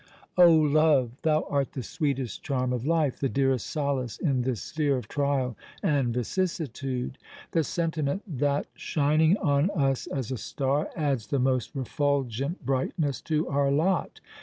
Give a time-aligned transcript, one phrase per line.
[0.35, 1.11] Oh, Love!
[1.21, 6.11] thou art the sweetest charm of life—the dearest solace in this sphere of trial and
[6.11, 13.47] vicissitude—the sentiment that, shining on us as a star, adds the most refulgent brightness to
[13.49, 14.19] our lot.